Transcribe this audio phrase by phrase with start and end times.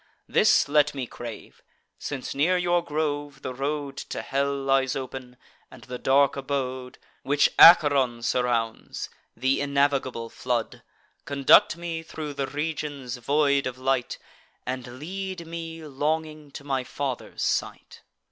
[0.27, 1.61] This let me crave,
[1.99, 5.37] since near your grove the road To hell lies open,
[5.69, 9.09] and the dark abode Which Acheron surrounds,
[9.39, 10.81] th' innavigable flood;
[11.25, 14.17] Conduct me thro' the regions void of light,
[14.65, 18.01] And lead me longing to my father's sight.